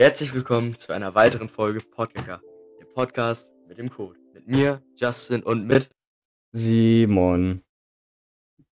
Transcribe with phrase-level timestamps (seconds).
[0.00, 2.40] Herzlich willkommen zu einer weiteren Folge Podcaster,
[2.80, 4.18] der Podcast mit dem Code.
[4.32, 5.90] Mit mir, Justin und mit.
[6.52, 7.62] Simon.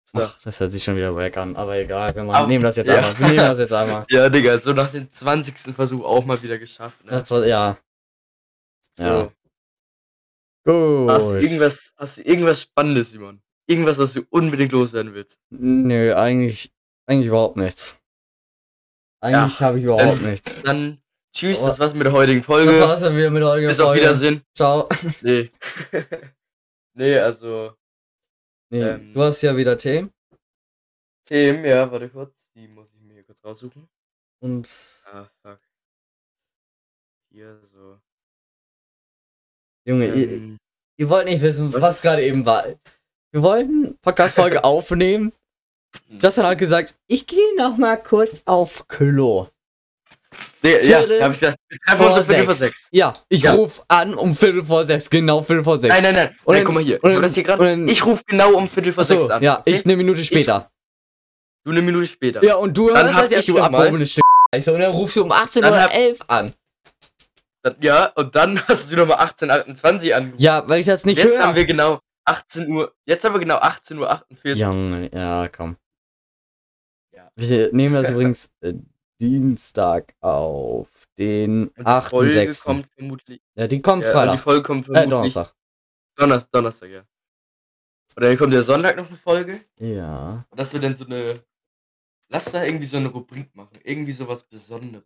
[0.05, 0.21] So.
[0.21, 2.87] Ach, das hört sich schon wieder wack an, aber egal, wir Aber- nehmen das jetzt
[2.87, 2.99] ja.
[2.99, 3.19] einmal.
[3.19, 4.07] Wir nehmen das jetzt einmal.
[4.11, 5.75] Ja, Digga, so nach dem 20.
[5.75, 7.05] Versuch auch mal wieder geschafft.
[7.05, 7.11] Ne?
[7.11, 7.77] Das war, ja.
[8.93, 9.03] so.
[9.03, 9.23] ja.
[10.65, 11.11] Gut.
[11.11, 13.43] Hast, du irgendwas, hast du irgendwas Spannendes, Simon?
[13.67, 15.41] Irgendwas, was du unbedingt loswerden willst?
[15.51, 16.73] Nö, eigentlich,
[17.07, 18.01] eigentlich überhaupt nichts.
[19.21, 20.63] Eigentlich habe ich überhaupt dann- nichts.
[20.63, 21.03] Dann
[21.37, 22.71] tschüss, das war's mit der heutigen Folge.
[22.73, 24.03] Das war's dann wieder mit eurer Bis auf Folge.
[24.03, 24.43] Wiedersehen.
[24.55, 24.89] Ciao.
[25.23, 25.51] Nee.
[26.95, 27.75] nee, also
[28.71, 29.13] Nee, Ähm.
[29.15, 30.09] du hast ja wieder Tee.
[31.27, 32.49] Themen, ja, warte kurz.
[32.55, 33.89] Die muss ich mir hier kurz raussuchen.
[34.41, 34.69] Und
[35.13, 35.61] Ah, fuck.
[37.33, 37.99] Hier so.
[39.87, 40.59] Junge, ihr, Ähm,
[40.99, 42.65] ihr wollt nicht wissen, was was, gerade eben war.
[43.33, 45.33] Wir wollten Podcast-Folge aufnehmen.
[46.09, 49.49] Justin hat gesagt, ich gehe noch mal kurz auf Klo.
[50.63, 51.59] Nee, ja, hab ich gesagt.
[51.69, 52.89] Wir treffen uns um Viertel vor sechs.
[52.91, 53.53] Ja, ich Ja.
[53.53, 55.09] ruf an um Viertel vor sechs.
[55.11, 55.95] Genau, Viertel vor sechs.
[55.95, 56.37] Nein, nein, nein.
[56.45, 57.03] Und dann- guck mal hier.
[57.03, 59.31] und Ich, dann- hier grad, und dann- ich rufe genau um Viertel vor Achso, sechs
[59.31, 59.43] an.
[59.43, 59.73] ja, okay?
[59.75, 60.71] ich eine Minute später.
[61.65, 62.45] Du eine Minute später.
[62.45, 64.23] ja, und du Dann hörst das ja, ich du abgehobenes Stück.
[64.55, 64.73] Scheiße.
[64.73, 66.53] Und dann rufst du um 18 Dann oder hab- 11 an.
[67.63, 70.41] Dann, ja, und dann hast du nochmal 18.28 angerufen.
[70.43, 71.43] Ja, weil ich das nicht Jetzt höre.
[71.45, 72.95] haben wir genau 18 Uhr.
[73.05, 74.61] Jetzt haben wir genau 18 Uhr 48.
[74.61, 75.77] Junge, ja, komm.
[77.13, 77.29] Ja.
[77.35, 78.75] Wir nehmen das übrigens äh,
[79.21, 82.65] Dienstag auf den Und die Folge 8.6.
[82.65, 83.41] kommt vermutlich.
[83.55, 84.41] Ja, die kommt Ja, und die Freitag.
[84.45, 85.11] Folge kommt Äh, vermutlich.
[85.11, 85.55] Donnerstag.
[86.17, 87.03] Donnerstag, Donnerstag, ja.
[88.17, 89.61] Oder dann kommt der Sonntag noch eine Folge.
[89.79, 90.45] Ja.
[90.51, 91.35] Und dass wir dann so eine.
[92.29, 93.79] Lass da irgendwie so eine Rubrik machen.
[93.85, 95.05] Irgendwie sowas Besonderes.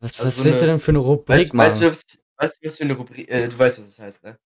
[0.00, 1.66] Was, Also was so willst du eine- denn für eine Rubrik Weißt, machen?
[1.68, 2.04] weißt, du, was,
[2.38, 3.28] weißt du, was für eine Rubrik.
[3.28, 4.38] Äh, du weißt, was das heißt, ne?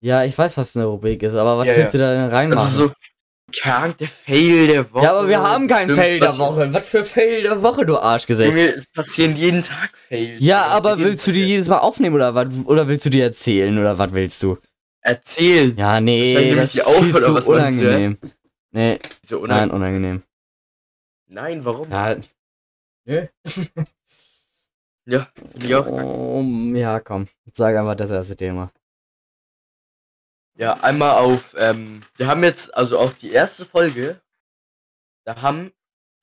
[0.00, 2.64] Ja, ich weiß, was eine Rubrik ist, aber was Ja, willst du da denn reinmachen?
[2.66, 2.94] Also so.
[3.52, 5.04] Krank, der Fail der Woche.
[5.04, 6.36] ja, aber wir haben keinen Fail der.
[6.38, 6.72] Woche.
[6.72, 8.52] Was für Fail der Woche, du Arschgesicht?
[8.54, 10.42] Junge, es passieren jeden Tag Fails.
[10.44, 12.48] Ja, aber willst du die jedes Mal aufnehmen oder was?
[12.64, 14.58] Oder willst du die erzählen oder was willst du?
[15.02, 15.76] Erzählen.
[15.76, 17.58] Ja, nee, das die ist viel zu meinst du, ja?
[17.58, 18.18] unangenehm.
[18.72, 19.54] Nee, So, oder?
[19.56, 20.22] nein, unangenehm.
[21.28, 21.90] Nein, warum?
[21.90, 22.16] Ja,
[23.04, 23.26] nö.
[25.06, 25.84] Ja, finde ich auch.
[25.84, 26.02] kacke.
[26.02, 26.42] Oh,
[26.74, 27.28] ja, komm.
[27.52, 28.70] Sag einfach das erste Thema.
[30.56, 34.20] Ja, einmal auf, ähm, wir haben jetzt, also auf die erste Folge,
[35.24, 35.72] da haben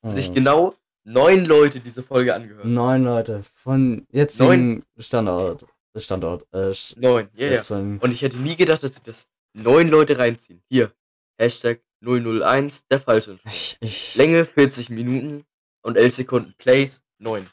[0.04, 0.32] sich Oh.
[0.32, 2.64] genau neun Leute diese Folge angehört.
[2.64, 5.66] Neun Leute von jetzigen Standort.
[5.96, 6.46] Standort.
[6.52, 7.52] Äh, Neun, ja, ja.
[7.52, 10.62] jetzt von, Und ich hätte nie gedacht, dass sich das neun Leute reinziehen.
[10.70, 10.90] Hier,
[11.38, 13.38] Hashtag 001, der falsche.
[13.44, 15.44] ich, ich, Länge 40 Minuten
[15.82, 16.54] und 11 Sekunden.
[16.56, 17.46] Plays 9.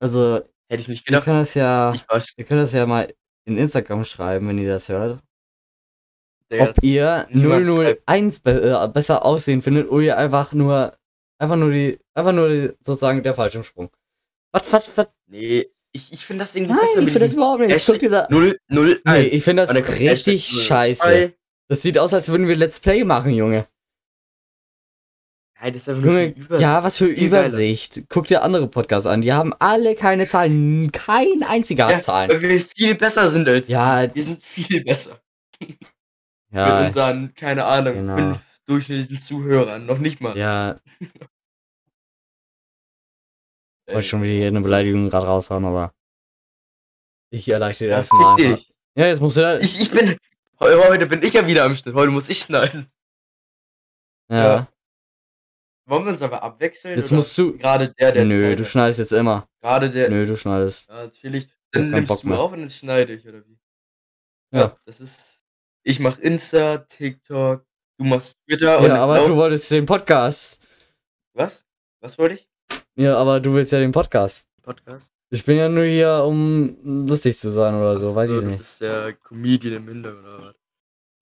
[0.00, 0.36] also,
[0.68, 1.24] Hätte ich nicht ihr gedacht.
[1.24, 1.92] könnt das ja,
[2.36, 3.12] ihr könnt das ja mal
[3.44, 5.20] in Instagram schreiben, wenn ihr das hört.
[6.52, 10.96] Ob ihr niemand 001 be äh, besser aussehen findet oder ihr einfach nur,
[11.38, 13.90] einfach nur die, einfach nur die, sozusagen der Fallschirmsprung.
[14.52, 15.06] Was, was, was?
[15.26, 17.70] Nee, ich, ich finde das irgendwie Nein, ich finde das überhaupt nicht.
[17.72, 20.62] Hashtag Guck dir da, 0, 0, nee, ich finde das richtig Hashtag 002.
[20.66, 21.32] scheiße.
[21.68, 23.66] Das sieht aus, als würden wir Let's Play machen, Junge.
[25.60, 26.60] Nein, das ist einfach nur Junge, Übersicht.
[26.62, 27.26] ja, was für geiler.
[27.26, 28.02] Übersicht.
[28.08, 29.22] Guck dir andere Podcasts an.
[29.22, 30.92] Die haben alle keine Zahlen.
[30.92, 32.30] Kein einziger Ja, Zahlen.
[32.30, 35.18] Weil wir viel besser sind als Ja, Wir sind viel besser.
[36.56, 38.16] Mit ja, unseren, keine Ahnung, Genau.
[38.16, 39.84] fünf durchschnittlichen Zuhörern.
[39.86, 40.36] Noch nicht mal.
[40.36, 40.76] ja.
[43.88, 45.94] Äh, Wollte schon wieder hier eine Beleidigung gerade raushauen, aber.
[47.30, 48.36] Ich erleichtere ja, das mal.
[48.96, 49.58] Ja, jetzt musst du da.
[49.58, 50.16] Ich, ich bin.
[50.58, 51.94] heu- Heute bin ich ja wieder am Schnitt.
[51.94, 52.90] Heute muss ich schneiden.
[54.28, 54.36] Ja.
[54.56, 54.68] ja.
[55.88, 56.96] Wollen wir uns aber abwechseln?
[56.96, 57.56] Jetzt musst du.
[57.58, 58.24] Gerade der, der.
[58.24, 59.48] Nö, Zeit du schneidest jetzt immer.
[59.60, 60.10] Gerade der.
[60.10, 60.88] Nö, du schneidest.
[60.88, 61.48] Ja, natürlich.
[61.70, 62.40] Dann nimmst Bock du mehr.
[62.40, 63.56] auf und dann schneide ich, oder wie?
[64.52, 64.76] Ja.
[64.84, 65.35] Das ist.
[65.88, 67.64] Ich mach Insta, TikTok,
[67.98, 70.66] du machst Twitter und Ja, aber glaub- du wolltest den Podcast.
[71.32, 71.64] Was?
[72.00, 72.48] Was wollte ich?
[72.96, 74.48] Ja, aber du willst ja den Podcast.
[74.62, 75.12] Podcast?
[75.30, 76.76] Ich bin ja nur hier, um
[77.06, 78.58] lustig zu sein oder so, weiß ich Du nicht.
[78.58, 80.54] bist der Comedian im Hintergrund, oder was?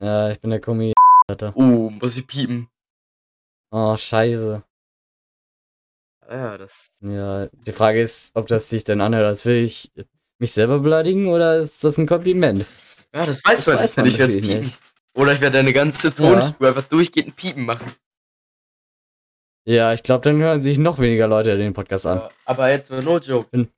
[0.00, 0.94] Ja, ich bin der Kommi.
[1.28, 1.52] Alter.
[1.56, 2.68] Oh, muss ich piepen?
[3.70, 4.62] Oh, scheiße.
[6.26, 6.90] Ah Ja, das.
[7.02, 9.92] Ja, die Frage ist, ob das sich denn anhört, als will ich
[10.38, 12.64] mich selber beleidigen oder ist das ein Kompliment?
[13.14, 13.76] Ja, das weiß Das man.
[13.78, 14.60] weiß man ich natürlich piepen.
[14.64, 14.80] nicht.
[15.16, 17.92] Oder ich werde deine ganze Tonspur einfach durchgehend Piepen machen.
[19.66, 22.18] Ja, ich glaube, dann hören sich noch weniger Leute den Podcast an.
[22.18, 23.48] Ja, aber jetzt mal no joke.
[23.50, 23.70] Bin-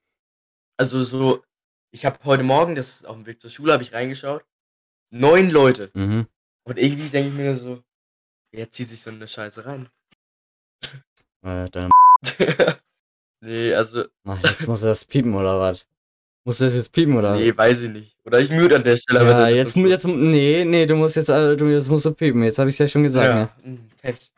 [0.79, 1.45] Also so,
[1.93, 4.45] ich habe heute Morgen, das ist auf dem Weg zur Schule, habe ich reingeschaut.
[5.13, 5.91] Neun Leute.
[5.95, 6.27] Mhm.
[6.67, 7.83] Und irgendwie denke ich mir so,
[8.53, 9.89] wer zieht sich so eine Scheiße rein?
[11.43, 11.91] Äh, deine
[13.41, 15.87] nee, also, Ach, jetzt muss das piepen oder was?
[16.47, 17.35] Muss das jetzt piepen oder?
[17.35, 18.17] nee, weiß ich nicht.
[18.25, 19.29] Oder ich mute an der Stelle.
[19.29, 22.45] ja, jetzt, jetzt, nee, nee, du musst jetzt, äh, du, jetzt musst du piepen.
[22.45, 23.51] Jetzt habe ich ja schon gesagt, ne?
[23.65, 24.31] ja, mm, Pech.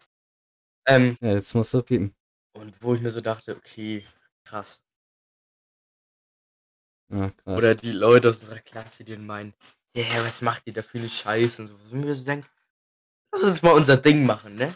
[0.86, 2.14] Ähm, Ja, jetzt musst du piepen.
[2.54, 4.06] und wo ich mir so dachte, okay,
[4.42, 4.82] krass.
[7.12, 7.58] Ja, krass.
[7.58, 9.52] Oder die Leute aus unserer Klasse, die dann meinen,
[9.94, 11.74] ja, was macht ihr da für eine Scheiße und so.
[11.90, 12.46] Und wir so denken,
[13.32, 14.74] lass uns mal unser Ding machen, ne?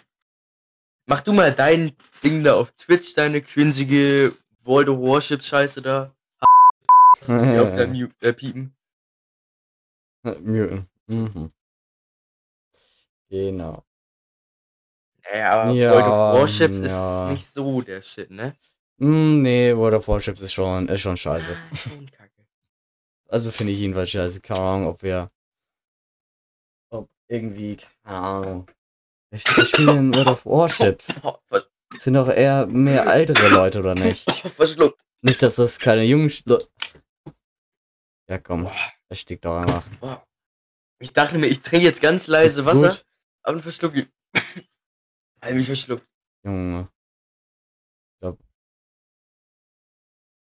[1.06, 6.14] Mach du mal dein Ding da auf Twitch, deine cringige World of Warships Scheiße da.
[7.26, 8.74] Die auf der Mute, äh, piepen.
[10.24, 10.88] Muten.
[11.06, 11.50] Mhm.
[13.28, 13.84] Genau.
[15.24, 17.26] Naja, aber Ja, World of Warships ja.
[17.26, 18.54] ist nicht so der Shit, ne?
[18.98, 21.56] Mm, nee, World of Warships ist schon, ist schon scheiße.
[21.56, 22.10] Ah, schon.
[23.28, 24.40] Also finde ich jedenfalls scheiße.
[24.42, 25.30] Keine Ahnung, ob wir.
[26.90, 28.66] Ob irgendwie, keine Ahnung.
[29.30, 31.20] Wir spielen World of Warships.
[31.94, 34.30] Oh, sind doch eher mehr ältere Leute, oder nicht?
[34.56, 35.04] verschluckt.
[35.20, 36.28] Nicht, dass das keine jungen.
[36.28, 36.66] Sch-
[38.28, 38.70] Ja, komm.
[39.08, 39.86] Das stickt doch einfach.
[40.00, 40.26] boah.
[41.00, 43.06] Ich dachte mir, ich trinke jetzt ganz leise Ist Wasser, gut.
[43.42, 44.08] aber dann verschluck ich.
[45.40, 46.06] Hab mich verschluckt.
[46.44, 46.86] Junge.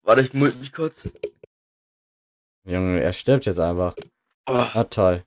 [0.05, 1.09] Warte, ich mult mich kurz.
[2.65, 3.95] Junge, er stirbt jetzt einfach.
[4.45, 5.25] Oh, Ah, toll.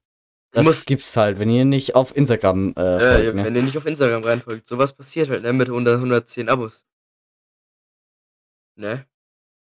[0.50, 3.44] Das musst, gibt's halt, wenn ihr nicht auf Instagram äh, äh, folgt, ne?
[3.44, 5.52] wenn ihr nicht auf Instagram reinfolgt, sowas passiert halt, ne?
[5.52, 6.84] Mit 100, 110 Abos.
[8.78, 9.06] Ne?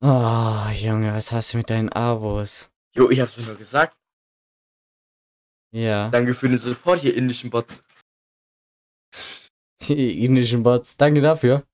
[0.01, 2.71] Oh, Junge, was hast du mit deinen Abos?
[2.97, 3.97] Jo, ich hab's nur gesagt.
[5.73, 6.09] Ja.
[6.09, 7.83] Danke für den Support hier, indischen Bots.
[9.89, 10.95] Die indischen Bots.
[10.97, 11.67] Danke dafür.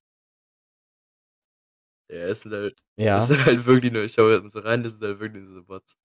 [2.09, 3.19] Ja, es sind halt, Ja.
[3.19, 5.43] es sind halt wirklich nur, ich schau jetzt mal so rein, das sind halt wirklich
[5.45, 5.95] diese Bots.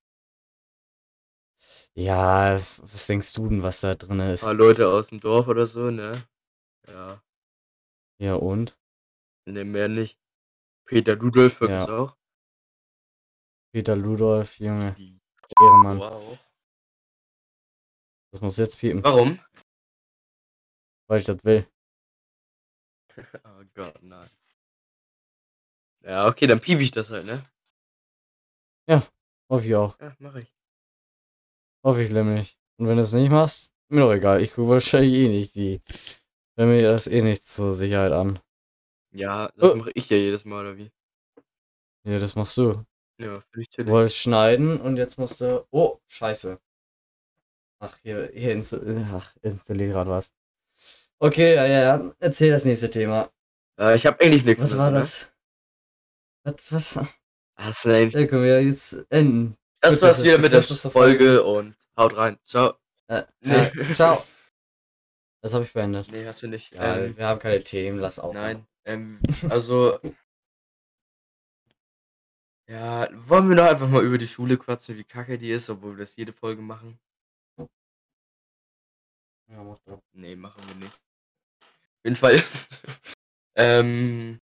[1.94, 4.42] Ja, was denkst du denn, was da drin Ein ist?
[4.42, 6.28] paar Leute aus dem Dorf oder so, ne?
[6.86, 7.22] Ja,
[8.18, 8.78] Ja, und?
[9.46, 10.18] ne, mehr nicht.
[10.86, 11.88] Peter Ludolf folgt Ja.
[11.88, 12.16] auch.
[13.76, 14.94] Peter Ludolf, Junge.
[14.94, 15.20] Die
[15.60, 15.98] Ehrenmann.
[15.98, 16.38] Wow.
[18.32, 19.38] Das muss jetzt piepen, Warum?
[21.10, 21.68] weil ich das will.
[23.44, 24.30] Oh Gott, nein.
[26.04, 27.44] Ja, okay, dann piep ich das halt, ne?
[29.50, 30.00] Hoffe ich auch.
[30.00, 30.50] Ja, mach ich.
[31.84, 32.58] Hoffe ich nämlich.
[32.78, 34.40] Und wenn du es nicht machst, mir doch egal.
[34.40, 35.82] Ich gucke wahrscheinlich eh nicht die.
[36.56, 38.40] Wenn mir das eh nicht zur Sicherheit an.
[39.12, 39.76] Ja, das Oh.
[39.76, 40.90] mache ich ja jedes Mal, oder wie?
[42.04, 42.82] Ja, das machst du.
[43.18, 43.90] Ja, finde ich Du chillig.
[43.92, 45.66] wolltest schneiden und jetzt musst du.
[45.70, 46.58] Oh, scheiße.
[47.78, 48.78] Ach, hier, hier insta
[49.12, 50.32] Ach, installiert gerade was.
[51.18, 52.14] Okay, ja, ja, ja.
[52.20, 53.30] Erzähl das nächste Thema.
[53.78, 54.96] Äh, ich habe eigentlich nichts Was war ne?
[54.96, 55.32] das?
[56.44, 56.94] Was, was?
[57.56, 59.56] Das, ist eigentlich, Da können wir jetzt enden.
[59.80, 62.38] das gut, war's das wieder mit der so Folge und haut rein.
[62.44, 62.74] Ciao.
[63.08, 63.54] Äh, Nee.
[63.66, 64.24] äh, ciao.
[65.42, 66.10] Das habe ich beendet.
[66.10, 66.72] Nee, hast du nicht.
[66.74, 68.34] Ja, ähm, wir haben keine Themen, lass auf.
[68.34, 68.66] nein.
[68.84, 70.00] Ähm, also.
[72.68, 75.92] Ja, wollen wir doch einfach mal über die Schule quatschen, wie kacke die ist, obwohl
[75.92, 76.98] wir das jede Folge machen?
[79.48, 80.02] Ja, mach doch.
[80.12, 80.94] Nee, machen wir nicht.
[80.94, 82.42] Auf jeden Fall.
[83.56, 84.40] ähm,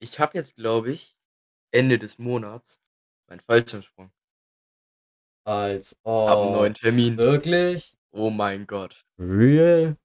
[0.00, 1.16] ich habe jetzt, glaube ich,
[1.70, 2.78] Ende des Monats
[3.28, 4.12] meinen Fallschirmsprung.
[5.44, 7.16] Als Hab einen oh, neuen Termin.
[7.16, 7.96] wirklich?
[8.10, 9.04] Oh mein Gott.
[9.18, 9.96] Real?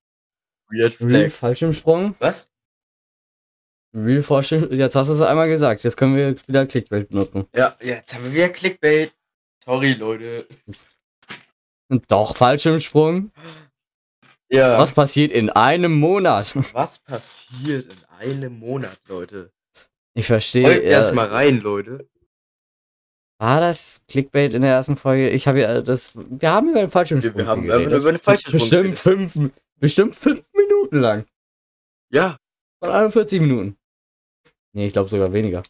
[0.70, 1.38] Weird Real Flex.
[1.38, 2.16] Fallschirmsprung?
[2.20, 2.50] Was?
[3.98, 4.72] Real Fallschirm.
[4.72, 5.84] Jetzt hast du es einmal gesagt.
[5.84, 7.48] Jetzt können wir wieder Clickbait benutzen.
[7.56, 9.12] Ja, jetzt haben wir wieder Clickbait.
[9.64, 10.48] Sorry, Leute.
[11.90, 13.32] Und Doch, Fallschirmsprung.
[14.50, 14.78] Ja.
[14.78, 16.54] Was passiert in einem Monat?
[16.74, 19.52] Was passiert in einem Monat, Leute?
[20.14, 20.64] Ich verstehe.
[20.66, 22.08] Folgt Ja, erstmal rein, Leute.
[23.40, 25.30] war das Clickbait in der ersten Folge?
[25.30, 26.14] Ich habe ja das.
[26.16, 28.00] Wir haben über den Fallschirmsprung Wir, wir haben geredet.
[28.00, 29.33] über eine Fallschirmsprung bestimmt geredet.
[29.33, 31.26] fünf, bestimmt fünf Minuten lang.
[32.12, 32.38] Ja.
[32.80, 33.77] Von 41 Minuten.
[34.74, 35.64] Nee, ich glaube sogar weniger.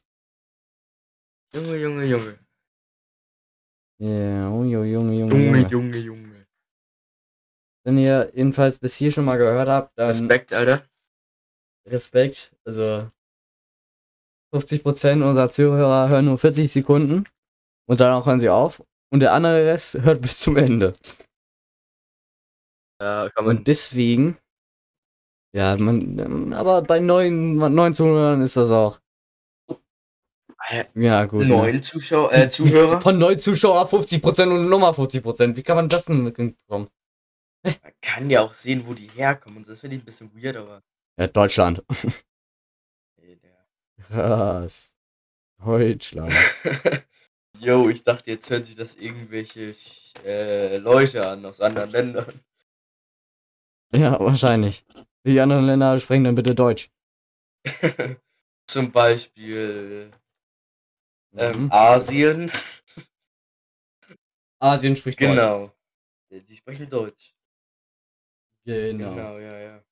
[1.54, 2.39] Junge, Junge, Junge.
[4.00, 5.98] Ja, oh, Junge, Junge, Junge, Junge, Junge.
[5.98, 6.48] Junge.
[7.84, 10.86] Wenn ihr jedenfalls bis hier schon mal gehört habt, dann Respekt, Alter.
[11.88, 12.51] Respekt.
[12.66, 13.10] Also
[14.54, 17.24] 50% unserer Zuhörer hören nur 40 Sekunden
[17.88, 18.84] und danach hören sie auf.
[19.10, 20.94] Und der andere Rest hört bis zum Ende.
[23.01, 23.30] Ja.
[23.38, 24.38] Und deswegen,
[25.54, 29.00] ja, man, aber bei neuen, neuen Zuhörern ist das auch.
[30.96, 31.44] Ja, gut.
[31.44, 31.48] ne?
[31.48, 33.00] neuen Zuschauer, äh, Zuhörer.
[33.00, 35.56] Von neuen Zuschauer 50% und nochmal 50%.
[35.56, 36.89] Wie kann man das denn hinbekommen?
[37.63, 39.63] Man kann ja auch sehen, wo die herkommen.
[39.66, 40.82] Das finde ich ein bisschen weird, aber.
[41.18, 41.84] Ja, Deutschland.
[43.22, 43.39] Nee.
[44.04, 44.96] Krass.
[45.63, 46.34] Deutschland.
[47.60, 49.75] Yo, ich dachte, jetzt hören sich das irgendwelche
[50.24, 52.42] äh, Leute an aus anderen Ländern.
[53.94, 54.86] Ja, wahrscheinlich.
[55.27, 56.89] Die anderen Länder sprechen dann bitte Deutsch.
[58.72, 60.10] Zum Beispiel
[61.36, 61.72] ähm, Mhm.
[61.72, 62.51] Asien.
[64.60, 65.29] Asien spricht Deutsch.
[65.31, 65.72] Genau.
[66.31, 67.36] Die sprechen Deutsch.
[68.65, 69.15] Genau.
[69.15, 69.84] Genau, ja, ja.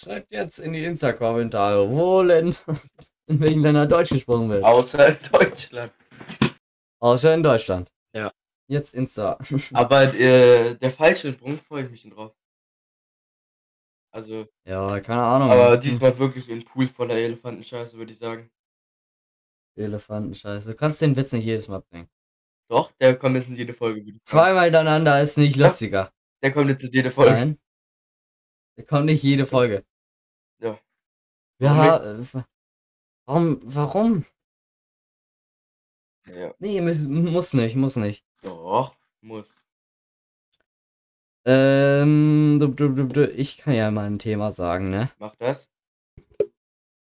[0.00, 2.48] Schreibt jetzt in die Insta-Kommentare, wo denn
[3.28, 4.64] in welchen Ländern Deutsch gesprochen wird.
[4.64, 5.92] Außer in Deutschland.
[7.00, 7.92] Außer in Deutschland.
[8.12, 8.32] Ja.
[8.68, 9.38] Jetzt Insta.
[9.74, 12.34] Aber äh, der Fallschirmsprung freue ich mich drauf.
[14.18, 15.48] Also, ja, keine Ahnung.
[15.48, 18.50] aber diesmal wirklich ein Pool voller Elefantenscheiße, würde ich sagen.
[19.76, 20.72] Elefantenscheiße.
[20.72, 22.10] Du kannst den Witz nicht jedes Mal bringen.
[22.68, 24.00] Doch, der kommt jetzt in jede Folge.
[24.00, 24.18] sagen.
[24.24, 26.12] Zweimal hintereinander ist nicht lustiger.
[26.42, 27.30] Der kommt jetzt in jede Folge.
[27.30, 27.60] Nein.
[28.76, 29.86] Der kommt nicht jede Folge.
[30.60, 30.80] Ja.
[31.60, 32.24] Ja, äh,
[33.24, 34.24] warum, warum?
[36.26, 36.52] Ja.
[36.58, 38.26] Nee, muss, muss nicht, muss nicht.
[38.42, 39.56] Doch, muss.
[41.50, 45.10] Ähm, du- du- du- du- ich kann ja mal ein Thema sagen, ne?
[45.18, 45.70] Mach das.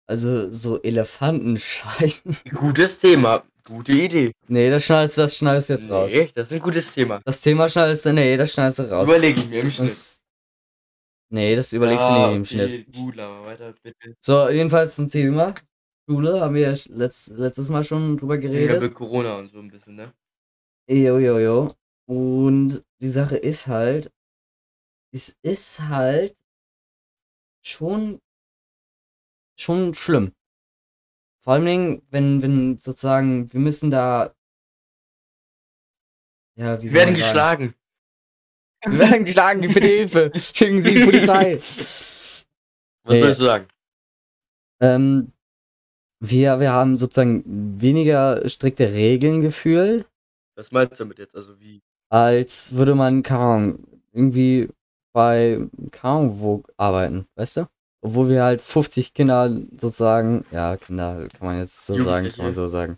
[0.08, 2.38] Also, so Elefantenscheißen.
[2.56, 3.44] Gutes Thema.
[3.64, 4.32] Gute Idee.
[4.48, 6.12] Nee, das schneidest, das schneidest du jetzt raus.
[6.12, 7.22] Nee, das ist ein gutes Thema.
[7.24, 9.08] Das Thema schneidest du, nee, das schneidest du raus.
[9.08, 9.90] Überlege ich mir im Schnitt.
[9.92, 10.22] Das,
[11.30, 12.92] nee, das überlegst Ja, du nie im Schnitt.
[12.94, 14.16] Gut, aber weiter, bitte.
[14.20, 15.54] So, jedenfalls ein Thema.
[16.10, 18.82] Schule, haben wir ja letzt, letztes Mal schon drüber Ja, geredet.
[18.82, 20.12] mit Corona und so ein bisschen, ne?
[20.90, 21.68] Jo, jo, jo.
[22.08, 24.12] Und die Sache ist halt,
[25.12, 26.36] es ist halt
[27.64, 28.22] schon,
[29.58, 30.34] schon schlimm.
[31.44, 34.34] Vor allen Dingen, wenn, wenn sozusagen, wir müssen da,
[36.56, 37.76] ja, wie Wir werden geschlagen.
[38.86, 40.32] Wir werden geschlagen, bitte Hilfe.
[40.36, 41.58] Schicken Sie die Polizei.
[41.60, 42.46] Was
[43.08, 43.22] Nee.
[43.24, 43.68] willst du sagen?
[44.80, 45.32] Ähm,
[46.20, 47.44] wir, wir haben sozusagen
[47.82, 50.08] weniger strikte Regeln gefühlt,
[50.56, 51.36] Was meinst du damit jetzt?
[51.36, 51.82] Also wie?
[52.10, 54.70] als würde man, keine Ahnung, irgendwie
[55.14, 55.60] bei,
[56.02, 57.68] Ahnung, wo arbeiten, weißt du?
[58.04, 62.54] Obwohl wir halt 50 Kinder sozusagen, ja, Kinder kann man jetzt so sagen, kann man
[62.54, 62.98] so sagen.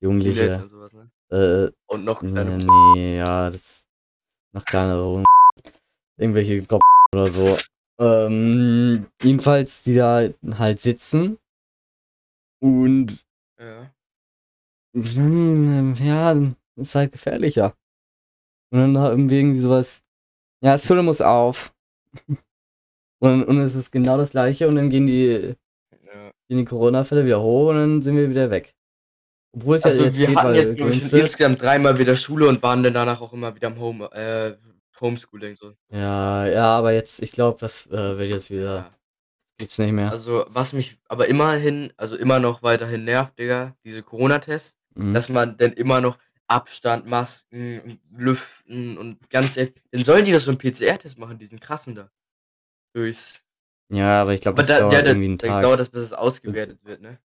[0.00, 1.10] Jugendliche, und sowas, ne?
[1.30, 2.58] äh, Und noch nee, kleine.
[2.94, 3.86] nee, ja, das
[4.52, 5.22] noch kleinere,
[6.18, 6.82] irgendwelche Gob
[7.14, 7.56] oder so.
[8.00, 10.28] Ähm, jedenfalls, die da
[10.58, 11.38] halt sitzen
[12.60, 13.24] und
[13.58, 13.92] Ja.
[14.94, 17.74] Ja, ist halt gefährlicher.
[18.70, 20.04] Und dann haben wir irgendwie sowas.
[20.62, 21.72] Ja, Zule muss auf.
[23.18, 25.54] Und, und es ist genau das gleiche und dann gehen die,
[25.92, 26.30] ja.
[26.48, 28.74] gehen die Corona-Fälle wieder hoch und dann sind wir wieder weg.
[29.54, 32.16] Obwohl es Also ja jetzt wir geht, hatten weil jetzt, glaube ich, insgesamt dreimal wieder
[32.16, 34.56] Schule und waren dann danach auch immer wieder im Home, äh,
[35.00, 35.72] Homeschooling so.
[35.90, 38.94] Ja, ja, aber jetzt, ich glaube, das äh, wird jetzt wieder, Ja.
[39.58, 40.10] gibt's nicht mehr.
[40.10, 45.14] Also, was mich aber immerhin, also immer noch weiterhin nervt, Digga, diese Corona-Tests, Mhm.
[45.14, 46.18] dass man dann immer noch
[46.52, 51.60] Abstand, Masken Lüften und ganz ehrlich, dann sollen die das so einen PCR-Test machen, diesen
[51.60, 52.10] krassen da.
[52.94, 53.40] Durchs.
[53.90, 55.62] Ja, aber ich glaube, das da, dauert ja, da, irgendwie einen Tag.
[55.62, 57.18] dauert das, bis es ausgewertet wird, ne?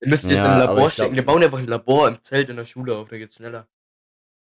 [0.00, 1.14] Ihr müsst jetzt Ja, im Labor stecken.
[1.14, 3.66] Wir bauen einfach ein Labor im Zelt in der Schule auf, da geht's schneller.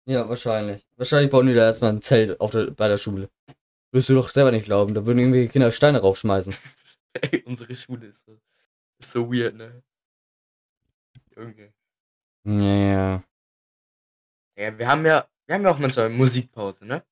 [0.05, 0.85] Ja, wahrscheinlich.
[0.97, 3.29] Wahrscheinlich bauen die da erstmal ein Zelt auf der, bei der Schule.
[3.91, 4.93] Würdest du doch selber nicht glauben.
[4.93, 6.53] Da würden irgendwelche Kinder Steine raufschmeißen.
[7.13, 8.37] Ey, unsere Schule ist so,
[8.99, 9.81] ist so weird, ne?
[11.35, 11.73] Junge.
[12.43, 13.23] Ja, ja.
[14.57, 17.03] Ja, wir haben ja, wir haben ja auch manchmal Musikpause, ne?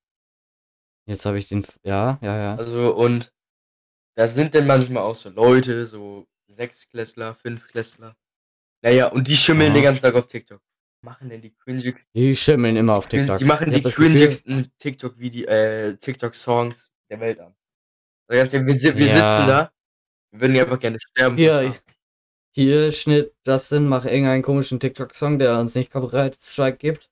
[1.06, 1.64] Jetzt habe ich den.
[1.82, 2.56] Ja, ja, ja.
[2.56, 3.32] Also, und
[4.16, 8.16] da sind dann manchmal auch so Leute, so Sechsklässler, Fünfklässler.
[8.82, 9.74] Naja, und die schimmeln Aha.
[9.74, 10.60] den ganzen Tag auf TikTok.
[11.02, 13.38] Machen denn die cringigsten, Die schimmeln immer auf TikTok.
[13.38, 17.54] die machen Ich die cringigsten TikTok wie die, äh, TikTok-Songs der Welt an.
[18.26, 19.12] Also ganz ehrlich, wir, wir Ja.
[19.36, 19.72] sitzen da,
[20.30, 21.36] wir würden ja einfach gerne sterben.
[21.36, 21.74] Hier.
[22.56, 27.10] Hier, Schnitt, Justin, mach irgendeinen komischen TikTok-Song, der uns nicht Copyright-Strike gibt.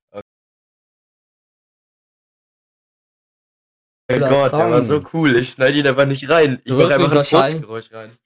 [4.20, 5.02] Mein cooler Gott, der war Song.
[5.02, 5.36] so cool.
[5.36, 6.60] Ich schneide ihn aber nicht rein.
[6.64, 8.18] Ich mich einfach ein Furzgeräusch rein.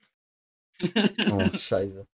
[1.30, 2.06] Oh, scheiße.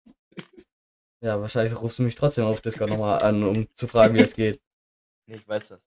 [1.23, 4.35] Ja, wahrscheinlich rufst du mich trotzdem auf Discord nochmal an, um zu fragen, wie das
[4.35, 4.61] geht.
[5.27, 5.81] Nee, ich weiß das.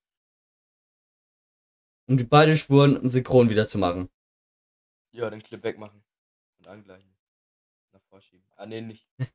[2.07, 4.09] Um die beiden Spuren synchron wieder zu machen.
[5.11, 6.03] Ja, den Clip wegmachen.
[6.59, 7.15] Und angleichen.
[7.93, 8.45] Nach vorschieben.
[8.55, 9.07] Ah, nee, nicht.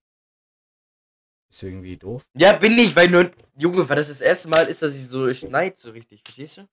[1.51, 2.29] Ist irgendwie doof.
[2.35, 3.31] Ja, bin ich, weil nur.
[3.57, 6.21] Junge, weil das das erste Mal ist, dass ich so schneid so richtig.
[6.23, 6.69] Verstehst du?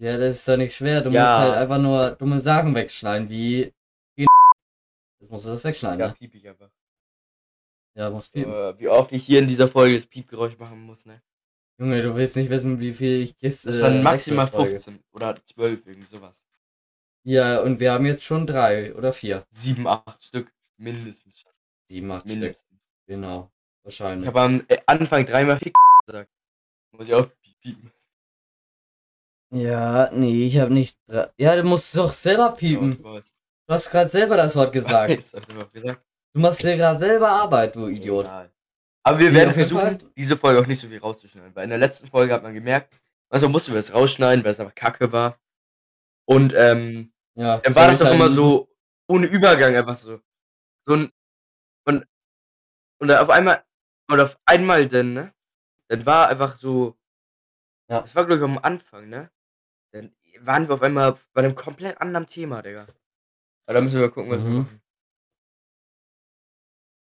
[0.00, 1.02] Ja, das ist doch nicht schwer.
[1.02, 1.20] Du Ja.
[1.22, 3.72] musst halt einfach nur dumme Sachen wegschneiden, wie.
[4.16, 6.14] Jetzt musst du das wegschneiden, Ja, ne?
[6.14, 6.70] piep ich einfach.
[7.94, 8.50] Ja, muss piepen.
[8.52, 11.20] Äh, wie oft ich hier in dieser Folge das Piepgeräusch machen muss, ne?
[11.78, 13.72] Junge, du willst nicht wissen, wie viel ich Kiste.
[13.72, 14.80] Das waren äh, maximal wechsle pro Folge.
[14.80, 16.42] 15 oder 12, irgendwie sowas.
[17.24, 19.46] Ja, und wir haben jetzt schon drei oder vier.
[19.50, 20.52] 7, 8 Stück.
[20.78, 21.44] Mindestens.
[21.90, 22.40] Sieben, acht Stück.
[22.40, 22.80] Mindestens.
[23.06, 23.50] Genau.
[23.80, 24.26] Ich Wahrscheinlich.
[24.26, 25.60] habe am äh, Anfang dreimal
[26.06, 26.30] gesagt.
[26.92, 27.28] Muss ich auch
[27.60, 27.92] piepen.
[29.52, 30.98] Ja, nee, ich habe nicht.
[31.36, 33.02] Ja, du musst doch selber piepen.
[33.02, 35.22] Du hast gerade selber das Wort gesagt.
[36.32, 38.24] Du machst dir gerade selber Arbeit, du Idiot.
[39.02, 41.56] Aber wir werden versuchen, diese Folge auch nicht so viel rauszuschneiden.
[41.56, 42.94] Weil in der letzten Folge hat man gemerkt,
[43.30, 45.40] also mussten wir das rausschneiden, weil es einfach kacke war.
[46.26, 47.58] Und ähm, Ja.
[47.58, 48.68] dann war das auch immer so
[49.08, 50.20] ohne Übergang einfach so.
[50.86, 51.10] So ein.
[51.84, 52.06] Und,
[53.00, 53.64] und auf einmal,
[54.12, 55.34] oder auf einmal dann, ne?
[55.88, 56.96] dann war einfach so
[57.90, 58.02] Ja.
[58.02, 59.30] das war, glaube ich, am Anfang, ne?
[60.42, 62.86] Waren wir auf einmal bei 'nem komplett anderen Thema, Digga.
[63.66, 64.56] Aber da müssen wir gucken, was wir Mhm.
[64.58, 64.80] machen.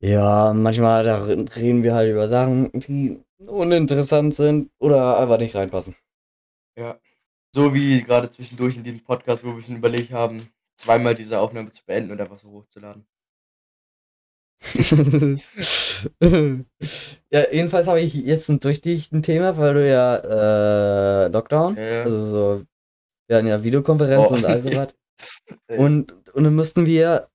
[0.02, 5.54] Ja, manchmal da re reden wir halt über Sachen, die uninteressant sind oder einfach nicht
[5.54, 5.94] reinpassen.
[6.78, 7.00] Ja.
[7.54, 11.70] So wie grade zwischendurch in dem Podcast, wo wir schon überlegt haben, zweimal diese Aufnahme
[11.72, 13.06] zu beenden und einfach so hochzuladen.
[17.32, 20.16] Ja, jedenfalls habe ich jetzt 'n durch dich 'n Thema, weil du ja,
[21.26, 22.02] äh, Lockdown Ja, ja.
[22.04, 22.18] also
[22.58, 22.64] so
[23.30, 24.88] wir hatten ja Videokonferenzen Oh, und all so was.
[25.68, 25.78] Ey.
[25.78, 27.28] Und und dann mussten wir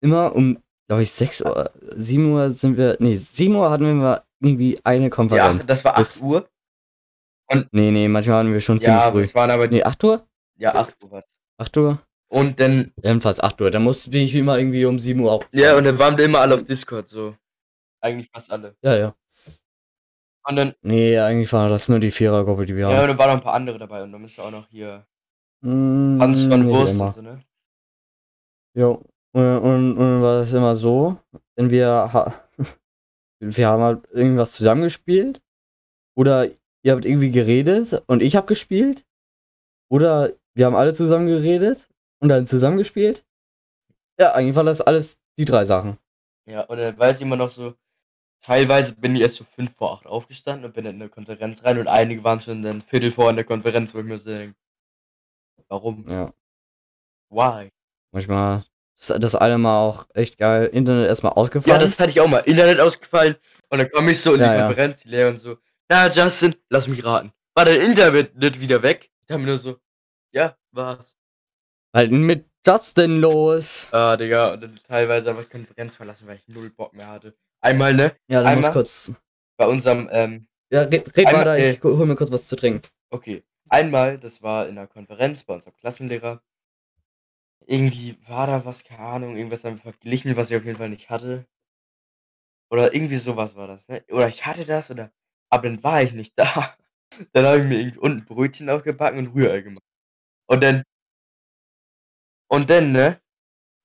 [0.00, 3.90] immer um, glaube ich, 6 Uhr 7 Uhr sind wir ne, 7 Uhr hatten wir
[3.92, 5.66] immer irgendwie eine Ja, Konferenz.
[5.66, 6.48] das war Bis 8 Uhr.
[7.48, 9.22] Und Ne, ne, manchmal hatten wir schon ziemlich ja, früh.
[9.22, 10.26] das waren aber Ne, 8 Uhr?
[10.58, 11.24] ja, 8 Uhr war's.
[11.58, 11.98] 8 Uhr?
[12.28, 13.70] Und dann Jedenfalls 8 Uhr.
[13.70, 15.76] Dann musste ich immer irgendwie um 7 Uhr ja, aufgestanden.
[15.78, 17.36] und dann waren wir immer alle auf Discord so.
[18.00, 18.74] Eigentlich fast alle.
[18.82, 19.14] Ja, ja.
[20.48, 23.08] Und dann Ne, eigentlich war das nur die Vierergruppe, die wir ja, und haben.
[23.08, 25.04] dann waren noch 'n paar andere dabei und dann ist ja auch noch hier
[25.62, 27.06] Hm, Hans von nicht Wurst immer.
[27.06, 27.40] und so, ne?
[28.76, 29.02] Jo.
[29.32, 31.18] Und und und war das immer so,
[31.56, 32.34] wenn wir ha
[33.40, 35.40] wir haben halt irgendwas zusammengespielt
[36.16, 36.48] oder
[36.84, 39.04] ihr habt irgendwie geredet und ich habe gespielt
[39.90, 41.88] oder wir haben alle zusammen geredet
[42.22, 43.24] und dann zusammen gespielt.
[44.20, 45.98] Ja, eigentlich war das alles die 3 Sachen.
[46.48, 47.74] Ja, und dann weiß ich immer noch so
[48.42, 51.64] teilweise bin ich erst so 5 vor 8 aufgestanden und bin dann in 'ne Konferenz
[51.64, 54.30] rein und einige waren schon dann Viertel vor in der Konferenz, wo ich mir so
[54.30, 54.56] denke:
[55.70, 56.04] „Warum?
[56.08, 56.32] Ja.
[57.30, 57.70] Why?“
[58.12, 58.64] Manchmal
[58.98, 60.66] ist das eine Mal auch echt geil.
[60.72, 61.80] Internet erst mal Ja, ausgefallen.
[61.80, 62.38] das hatte ich auch mal.
[62.40, 63.36] Internet ausgefallen
[63.70, 64.66] und dann komme ich so in die Ja, ja.
[64.66, 65.56] Konferenz, die Lehrerin so:
[65.90, 67.32] „Ja, Justin, lass mich raten.
[67.54, 69.76] War dein Internet nicht wieder weg?“ Ich dachte mir nur so:
[70.32, 71.16] „Ja, war's.“
[71.92, 73.88] Was denn mit Justin los?
[73.92, 77.34] Ah, Digga, und dann teilweise einfach Konferenz verlassen, weil ich null Bock mehr hatte.
[77.60, 79.12] Einmal, ne, Ja, musst einmal kurz
[79.56, 82.56] bei unserem, ähm Ja, red red einmal, weiter, äh ich hole mir kurz was zu
[82.56, 82.82] trinken.
[83.10, 83.42] Okay.
[83.68, 86.42] Einmal, das war in 'ner Konferenz bei unserem Klassenlehrer.
[87.68, 90.88] Irgendwie war da was, keine Ahnung, irgendwas haben wir verglichen, was ich auf jeden Fall
[90.88, 91.46] nicht hatte.
[92.70, 94.02] Oder irgendwie so was war das, ne?
[94.10, 95.12] Oder ich hatte das oder
[95.50, 96.74] aber dann war ich nicht da.
[97.32, 99.84] Dann habe ich mir irgendwie unten Brötchen aufgebacken und Rührei gemacht.
[100.48, 100.84] Und dann
[102.48, 103.20] und dann, ne,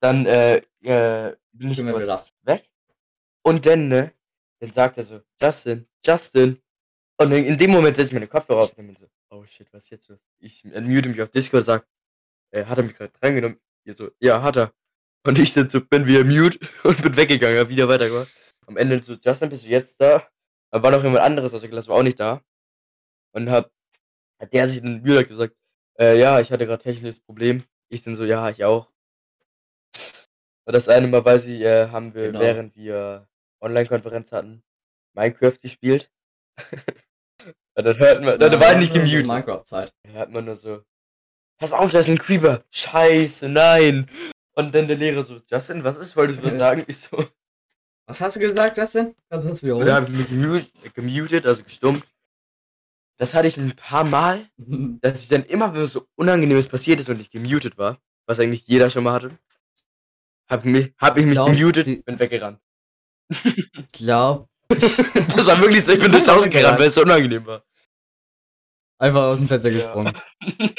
[0.01, 2.69] dann, äh, äh, bin ich wieder kurz weg.
[3.43, 4.13] Und dann, ne,
[4.61, 6.61] dann sagt er so: „Justin, Justin.“
[7.19, 9.45] Und in in dem Moment setze ich meine Kopfhörer auf und denke mir so: „Oh
[9.45, 11.85] shit, was ist jetzt los?“ Ich mute mich auf Discord, sage:
[12.51, 14.73] „Äh, hat er mich grad drangenommen?“ Ihr so: „Ja, hat er.“
[15.25, 18.29] Und ich so bin wieder mute und bin weggegangen, habe wieder weitergemacht.
[18.67, 20.27] Am Ende so: „Justin, bist du jetzt da?“
[20.71, 22.41] Da war noch jemand anderes aus der Klasse, war auch nicht da.
[23.33, 23.71] Und habe
[24.39, 25.55] hat der sich dann wieder gesagt:
[25.99, 28.91] „Äh, ja, ich hatte grad technisches Problem.“ Ich dann so: „Ja, ich auch.“
[30.65, 32.39] Und das eine Mal, weiß ich, äh, haben wir, Genau.
[32.39, 33.27] während wir
[33.61, 34.63] Onlinekonferenz hatten,
[35.13, 36.11] Minecraft gespielt.
[37.77, 39.27] Und dann hört man da da war ich nicht gemutet.
[39.27, 39.93] Minecraft-Zeit.
[40.03, 40.81] Da hört man nur so:
[41.59, 42.63] „Pass auf, da ist 'n Creeper.
[42.71, 44.09] Scheiße, nein.“
[44.55, 46.15] Und dann der Lehrer so: „Justin, was ist?
[46.17, 47.25] Wolltest du was sagen?“ Ich so
[48.07, 49.15] Was hast du gesagt, Justin?
[49.29, 49.91] Kannst du das und wiederholen?
[49.93, 52.03] habe ich mich gemut gemutet, also gestummt.
[53.19, 54.47] Das hatte ich 'n paar Mal,
[55.01, 58.39] dass ich dann immer, wenn was so Unangenehmes passiert ist und ich gemutet war, was
[58.39, 59.37] eigentlich jeder schon mal hatte,
[60.49, 62.59] habe mi habe ich Ich mich glaube, gemutet, die bin weggerannt.
[63.93, 64.47] Ich glaube
[65.35, 67.63] Das war wirklich so, ich bin durchs Haus gerannt, weil es so unangenehm war.
[68.99, 69.75] Einfach aus dem Fenster Ja.
[69.77, 70.13] gesprungen.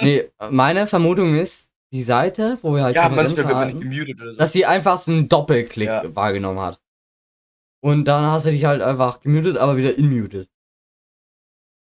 [0.01, 3.77] Ne, meine Vermutung ist, die Seite, wo wir halt Ja, Konferenzen manchmal wird man nicht
[3.77, 4.39] hatten, gemutet oder so.
[4.39, 6.15] dass sie einfach so 'n Doppelklick Ja.
[6.17, 6.81] wahrgenommen hat.
[7.85, 10.49] Und dann hast du dich halt einfach gemutet, aber wieder unmuted.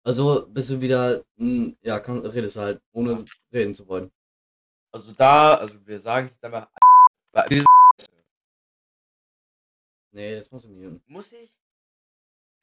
[0.08, 4.12] Also, bist du wieder, hm, ja, kann redest du halt, ohne reden zu wollen.
[4.94, 6.68] Also da also wir sagen jetzt einfach
[7.34, 7.66] wa wir
[10.14, 11.02] Ne, das musst du muten.
[11.08, 11.52] Muss ich?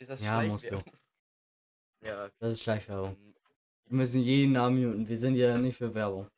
[0.03, 0.83] Ist das Ja, musst du.
[2.05, 2.35] Ja, okay.
[2.41, 3.15] Das ist Schleichwerbung.
[3.15, 3.35] Dann
[3.85, 5.09] Wir müssen jeden Namen muten.
[5.09, 6.29] Wir sind ja nicht für Werbung.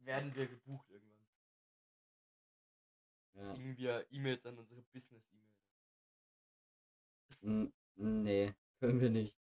[0.00, 1.24] werden wir gebucht irgendwann.
[3.34, 3.54] Ja.
[3.54, 5.54] Kriegen wir E-Mails an unsere Business-E-Mail.
[7.42, 9.36] N ne, können wir nicht.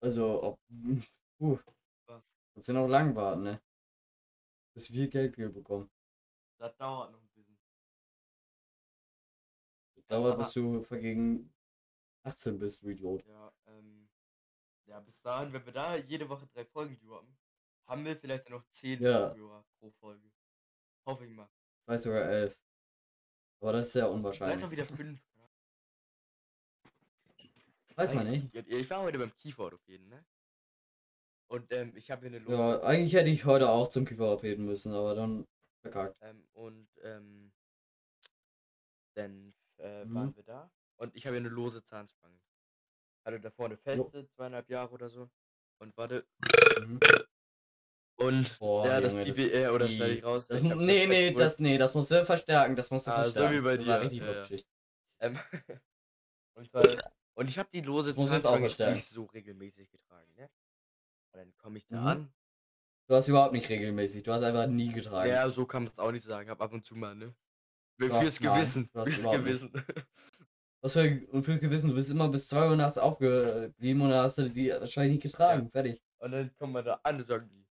[0.01, 0.60] Also, ob
[1.38, 1.60] puh,
[2.05, 2.23] Was?
[2.53, 3.62] kannst du noch lang warten, ne?
[4.73, 5.91] Bis wir Geld hier bekommen.
[6.58, 7.29] Das dauert noch.
[10.10, 11.54] Dauert, bis du gegen
[12.24, 13.24] 18 bist, du Idiot.
[13.26, 14.10] Ja, ähm,
[14.88, 17.38] ja, bis dahin, wenn wir da jede Woche 3 Folgen droppen,
[17.86, 19.32] haben wir vielleicht dann noch 10 Ja.
[19.34, 20.32] Zuhörer pro Folge.
[21.06, 21.48] Hoffe ich mal.
[21.86, 22.60] Vielleicht sogar 11.
[23.62, 24.65] Aber das ist sehr Vielleicht unwahrscheinlich.
[24.65, 25.19] auch wieder 5.
[27.95, 28.56] Weiß man nicht.
[28.56, 30.26] Ich, war heute beim Kieferorthopäden, ne?
[31.48, 34.93] Und ähm, ich habe hier eine Ja, eigentlich hätte ich heute auch zum Kieferorthopäden müssen,
[34.93, 35.45] aber dann
[35.82, 36.15] verkackt.
[36.22, 37.52] Ähm, und ähm,
[39.15, 40.13] dann äh, Mhm.
[40.15, 40.72] waren wir da.
[40.98, 42.39] Und ich habe ja eine lose Zahnspange.
[43.26, 45.30] Hatte davor eine feste, zweieinhalb Jahre oder so.
[45.80, 46.26] Und warte.
[46.86, 47.00] Mhm.
[48.18, 50.48] Und Boah, ja, das Junge, das BBR oder die- schneide ich raus.
[50.48, 53.30] Das, ich nee, nee, das, nee, das musst du verstärken, das musst du Ah, so
[53.30, 53.63] wie verstärken.
[53.63, 54.63] bei Das dir, richtig ja, ja.
[55.22, 55.39] Ähm,
[56.56, 56.84] und, ich war,
[57.36, 58.96] und ich habe die lose Das Zahnspange verstärken.
[58.96, 60.50] nicht so regelmäßig getragen, ne?
[61.32, 62.08] Und dann komme ich da Mhm.
[62.08, 62.34] an.
[63.08, 65.30] Du hast überhaupt nicht regelmäßig, du hast einfach nie getragen.
[65.30, 66.50] Ja, so kann man es auch nicht sagen.
[66.50, 67.34] Hab ab und zu mal, ne?
[68.00, 68.90] Ja, Fürs nein, Gewissen.
[68.94, 69.32] Fürs nicht.
[69.32, 69.72] Gewissen.
[70.82, 74.24] Was für und fürs Gewissen, du bist immer bis 2 Uhr nachts aufgeblieben und dann
[74.24, 75.70] hast du die wahrscheinlich nicht getragen.
[75.70, 76.02] Fertig.
[76.20, 77.66] Und dann kommen wir da an und sagen die,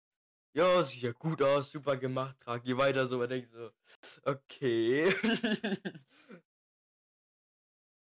[0.58, 3.22] ja, sieht ja gut aus, super gemacht, trag die weiter so.
[3.22, 3.70] Und denk ich so,
[4.24, 5.14] okay.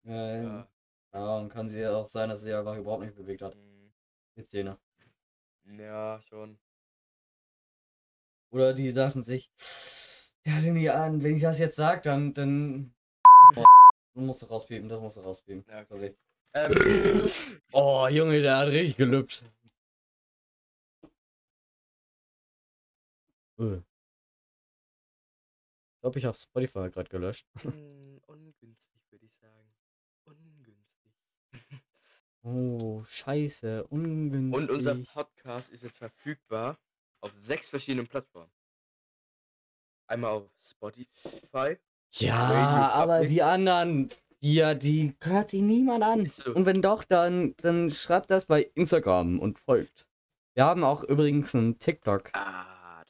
[0.05, 0.69] Ja, ja.
[1.13, 3.55] ja, und kann sie ja auch sein, dass sie einfach überhaupt nicht bewegt hat.
[3.55, 3.93] mm,
[4.37, 4.79] Die Zähne.
[5.65, 6.59] ja, schon.
[8.51, 9.51] Oder die dachten sich,
[10.45, 12.95] der hat ihn nie an, wenn ich das jetzt sag, dann, dann.
[13.57, 13.65] Oh,
[14.15, 15.65] du musst du rauspiepen, das musst du rauspiepen.
[15.69, 15.85] Ja.
[15.87, 16.15] Sorry.
[16.55, 17.31] Ähm,
[17.73, 19.45] Oh, Junge, der hat richtig gelübt.
[23.59, 23.77] Äh.
[25.95, 27.47] Ich glaube, ich habe Spotify gerade gelöscht.
[27.65, 29.75] mm, ungünstig, würde ich sagen.
[30.25, 31.13] Ungünstig.
[32.43, 34.63] Oh, scheiße, ungünstig.
[34.63, 36.79] Und unser Podcast ist jetzt verfügbar
[37.21, 38.51] auf sechs verschiedenen Plattformen.
[40.09, 41.77] Einmal auf Spotify.
[42.15, 43.29] Ja, Radio aber Public.
[43.31, 46.27] die anderen, ja, die hört sich niemand an.
[46.29, 46.53] So.
[46.55, 50.07] Und wenn doch, dann, dann schreibt das bei Instagram und folgt.
[50.55, 53.05] Wir haben auch übrigens einen TikTok-Kanal, Ah,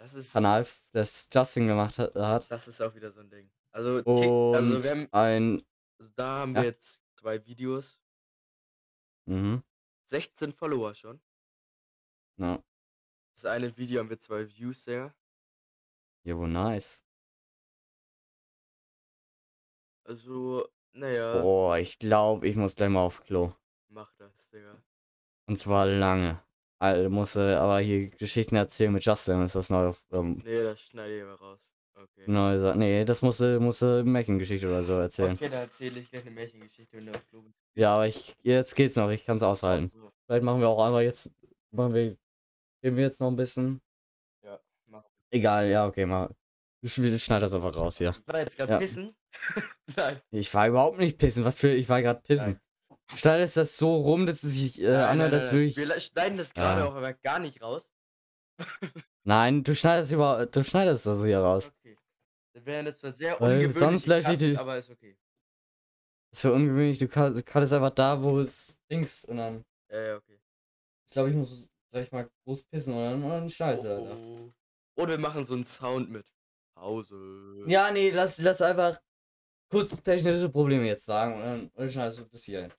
[0.93, 2.15] das Justin gemacht hat.
[2.51, 3.49] Das ist auch wieder so ein Ding.
[3.71, 5.63] Also, Tik- Und also, wir haben, ein.
[5.99, 6.63] also da haben Ja.
[6.63, 7.99] wir jetzt zwei Videos.
[9.27, 9.63] Mhm,
[10.07, 11.21] 16 Follower schon.
[12.39, 12.63] ja.
[13.35, 15.15] Das eine Video haben wir zwei Views sehr.
[16.29, 17.03] Jo, nice.
[20.05, 23.53] Also, naja, Boah, ich glaube, ich muss gleich mal auf Klo.
[23.89, 24.77] mach das, Digga.
[25.49, 26.43] Und zwar lange.
[26.81, 30.83] Also muss äh, aber hier Geschichten erzählen mit Justin, ist das neue, ähm, Nee, das
[30.83, 31.73] schneide ich mal raus.
[31.95, 32.25] Okay.
[32.27, 35.33] neue Sa Nee, das musste, musste Märchengeschichte oder so erzählen.
[35.33, 37.59] Okay, dann erzähle ich gleich eine Märchengeschichte, wenn du auf Klo bist.
[37.75, 39.89] Ja, aber ich, jetzt geht's noch, ich kann's aushalten.
[39.95, 41.33] So, Vielleicht machen wir auch einfach jetzt,
[41.71, 42.11] machen wir,
[42.83, 43.81] gehen wir jetzt noch ein bisschen.
[45.33, 45.39] Ja.
[45.39, 46.35] Egal, ja, okay, mal.
[46.85, 48.11] Schneid das einfach raus hier.
[48.11, 48.79] Ich war jetzt gerade Ja.
[48.79, 49.17] pissen.
[49.97, 50.21] Nein.
[50.31, 52.61] Ich war überhaupt nicht pissen, was für, ich war gerade pissen.
[53.15, 55.69] Schneidest das so rum, dass es sich äh, Nein, anhört, nein, als nein, würde nein.
[55.69, 55.77] ich.
[55.77, 56.87] Wir schneiden das gerade Ja.
[56.87, 57.91] auch aber gar nicht raus.
[59.25, 61.73] Nein, du schneidest über, du schneidest das hier raus.
[61.81, 61.97] Okay.
[62.55, 65.17] Dann wären das zwar sehr Weil ungewöhnlich, sonst lösche ich die- aber ist okay.
[66.31, 69.65] Das ist für ungewöhnlich, du kann- du kannst einfach da, wo es Dings und dann.
[69.91, 70.41] Ja, ja, okay.
[71.07, 74.17] Ich glaube, ich muss gleich mal groß pissen und dann, und dann scheiße, Alter.
[74.99, 76.27] Oder wir machen so einen Sound mit.
[76.75, 77.65] Pause.
[77.67, 79.01] Ja, nee, lass, lass einfach
[79.71, 82.73] kurz technische Probleme jetzt sagen und dann, und schneidest du bis hierhin.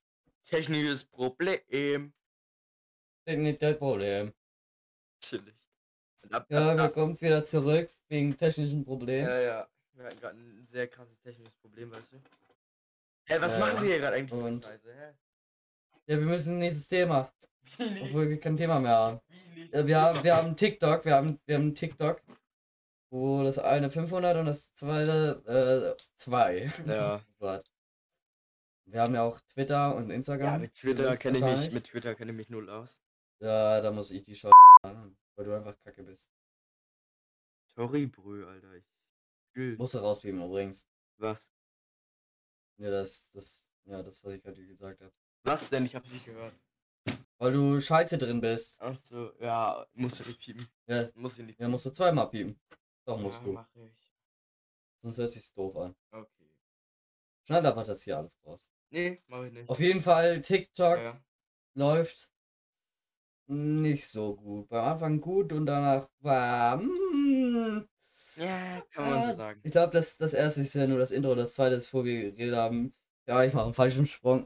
[0.46, 2.14] Technisches Problem.
[3.26, 4.34] Das Problem.
[5.22, 5.56] Chillig.
[6.32, 9.28] Ab, Ja, wir kommen wieder zurück wegen technischen Problemen.
[9.28, 9.70] Ja, ja.
[9.94, 12.18] Wir hatten gerade ein sehr krasses technisches Problem, weißt du?
[13.26, 14.32] Hä, was Ja, machen wir hier gerade eigentlich?
[14.34, 15.14] Und- hä?
[16.08, 17.32] Ja, wir müssen nächstes Thema?
[18.02, 19.20] Obwohl wir kein Thema mehr haben.
[19.72, 22.22] Ja, wir haben, wir haben TikTok, wir haben, wir haben TikTok,
[23.10, 26.72] wo das eine 500 und das zweite äh, 2.
[26.88, 27.22] Ja.
[28.92, 30.54] Wir haben ja auch Twitter und Instagram.
[30.54, 33.00] Ja, mit Twitter kenne ich mich, mit Twitter kenne ich mich null aus.
[33.40, 34.50] Ja, da muss ich die Schau
[34.82, 36.32] machen, weil du einfach kacke bist.
[37.76, 38.74] Sorry, Brü, Alter.
[38.74, 38.86] Ich
[39.54, 39.78] fühl.
[39.78, 40.88] Musst du rauspiepen übrigens.
[41.18, 41.50] Was?
[42.78, 45.14] Ja, das, das, ja, das, was ich gerade gesagt habe.
[45.44, 45.86] Was denn?
[45.86, 46.54] Ich hab's nicht gehört.
[47.40, 48.82] Weil du scheiße drin bist.
[48.82, 50.68] Achso, ja, musst du nicht piepen.
[50.88, 52.60] Ja, Muss ich nicht ja musst du zweimal piepen.
[53.06, 53.54] Doch ja, musst du.
[53.54, 54.14] mach ich.
[55.02, 55.96] Sonst hört sich's doof an.
[56.12, 56.52] Okay.
[57.48, 58.70] Schneid einfach das hier alles raus.
[58.90, 59.70] Nee, mach ich nicht.
[59.70, 61.24] Auf jeden Fall, TikTok ja, ja.
[61.76, 62.30] läuft
[63.48, 64.68] nicht so gut.
[64.68, 66.78] Beim Anfang gut und danach war.
[66.78, 67.88] Mm,
[68.36, 69.62] ja, kann man so sagen.
[69.64, 72.32] ich glaube, das, das erste ist ja nur das Intro, das zweite ist, wo wir
[72.32, 72.94] geredet haben.
[73.28, 74.46] Ja, ich mache einen falschen Sprung.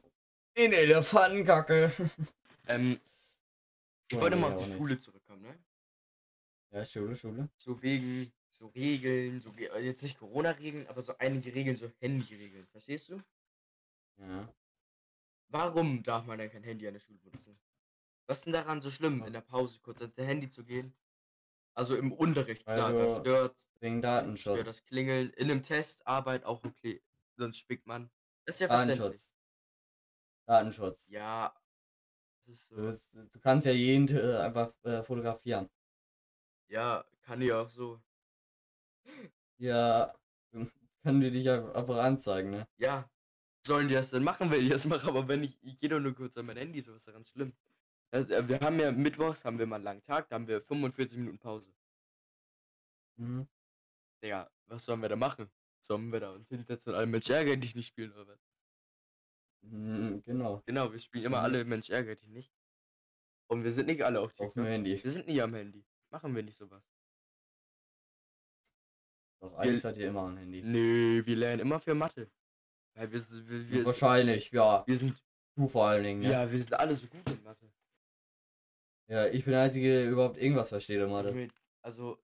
[0.54, 1.92] In Elefantenkacke.
[2.68, 3.00] Ähm,
[4.08, 4.78] ich Oh, wollte nee, mal auf die nicht.
[4.78, 5.64] Schule zurückkommen, ne?
[6.72, 7.50] Ja, Schule, Schule.
[7.58, 12.66] So wegen, so Regeln, so, jetzt nicht Corona-Regeln, aber so einige Regeln, so Handy-Regeln.
[12.68, 13.22] Verstehst du?
[14.18, 14.54] Ja.
[15.50, 17.60] Warum darf man denn kein Handy an der Schule benutzen?
[18.28, 20.96] Was ist denn daran so schlimm, in der Pause kurz ans Handy zu gehen?
[21.76, 24.66] Also im Unterricht, klar, du- da stört's, Wegen stört Datenschutz.
[24.66, 25.32] das Klingeln.
[25.32, 27.04] In einem Test, Arbeit auch okay.
[27.36, 28.10] Sonst spickt man.
[28.46, 28.68] Das ist ja.
[28.68, 29.36] Datenschutz.
[30.46, 31.10] Datenschutz.
[31.10, 31.56] Ja.
[32.46, 32.76] Das ist so.
[32.76, 35.70] Du, bist- du kannst ja jeden äh, einfach äh, fotografieren.
[36.70, 38.02] Ja, kann ich auch so.
[39.58, 40.14] Ja,
[41.04, 42.68] können die dich einfach anzeigen, ne?
[42.78, 43.10] Ja.
[43.66, 45.08] sollen die das denn machen, wenn ich das mache?
[45.08, 47.54] Aber wenn ich, ich gehe doch nur kurz an mein Handy, so was daran schlimm.
[48.12, 50.62] Also, äh, wir haben ja mittwochs haben wir mal einen langen Tag, da haben wir
[50.62, 51.74] 45 Minuten Pause.
[53.18, 53.48] Mhm.
[54.24, 55.50] Digga, was sollen wir da machen?
[55.84, 58.53] Sollen wir da uns hinsetzen und alle Mensch ärgere dich nicht spielen oder was?
[59.64, 60.62] Mhm, Genau.
[60.66, 61.44] Genau, wir spielen immer Mhm.
[61.46, 62.52] alle Mensch ärgere dich nicht.
[63.48, 64.66] Und wir sind nicht alle auf Auf dem.
[64.66, 65.02] Handy.
[65.04, 65.84] Wir sind nie am Handy.
[66.10, 66.84] Machen wir nicht sowas.
[69.40, 70.62] Doch, eigentlich seid ihr immer am Handy.
[70.62, 72.32] Nö, wir lernen immer für Mathe.
[72.96, 74.84] Weil wir, wir, wir, Wahrscheinlich, ja.
[74.88, 75.22] wir sind,
[75.56, 76.32] Du vor allen Dingen, ja.
[76.44, 76.52] ja.
[76.52, 77.72] wir sind alle so gut in Mathe.
[79.08, 81.50] Ja, ich bin der Einzige, der überhaupt irgendwas versteht in Mathe.
[81.82, 82.18] Also,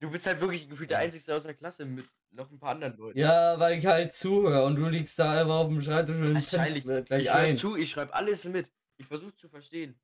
[0.00, 1.04] du bist halt wirklich gefühlt der Ja.
[1.04, 3.18] Einzige aus der Klasse mit noch ein paar anderen Leuten.
[3.18, 6.84] Ja, weil ich halt zuhöre und du liegst da immer auf dem Schreibtisch und Wahrscheinlich.
[6.84, 7.56] gleich ich ein.
[7.56, 8.72] zu, ich schreibe alles mit.
[8.96, 9.98] Ich versuche zu verstehen.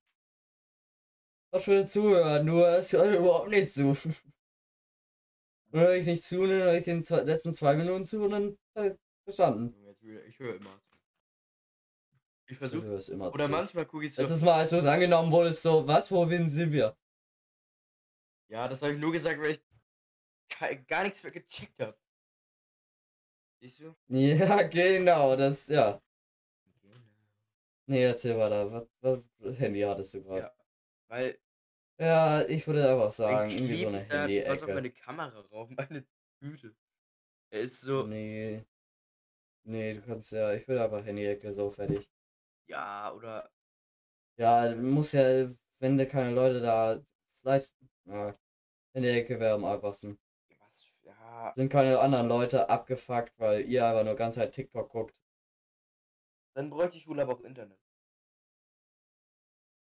[1.53, 3.97] Was für Zuhörer, du hörst ja überhaupt nicht zu.
[5.73, 8.59] Höre ich nicht zu, dann höre ich den zwei, letzten zwei Minuten zu und dann
[8.75, 9.75] äh, verstanden.
[10.29, 10.97] Ich höre immer zu.
[12.47, 12.87] Ich versuche.
[12.87, 13.51] hörst immer Oder zu.
[13.51, 14.23] manchmal gucke ich so.
[14.23, 16.97] Letztes Mal, als du es angenommen wurdest, so, was, wohin sind wir?
[18.49, 21.99] Ja, das habe ich nur gesagt, weil ich gar nichts mehr gecheckt habe.
[24.09, 26.01] Ja, genau, das, ja.
[26.83, 26.97] Genau.
[27.89, 28.89] Nee, erzähl weiter.
[29.01, 30.43] Was, was Handy hattest du gerade?
[30.43, 30.53] Ja.
[31.09, 31.39] Weil
[31.99, 32.43] Ja.
[32.47, 36.07] ich würde einfach sagen, irgendwie so eine da was auf meine Kamera rauf, meine
[36.41, 36.75] Güte.
[37.51, 38.65] Er ist so, Nee.
[39.65, 42.09] Nee, du kannst ja, ich würde einfach Handy-Ecke so fertig.
[42.69, 43.51] ja, oder
[44.39, 45.49] Ja, muss ja,
[45.81, 47.01] wenn da keine Leute da,
[47.41, 48.37] vielleicht, ja,
[48.95, 50.19] Handy-Ecke wäre am einfachsten.
[51.37, 55.15] Ja, Sind keine anderen Leute abgefuckt, weil ihr einfach nur ganze Zeit TikTok guckt.
[56.55, 57.79] dann bräuchte die Schule aber auch Internet.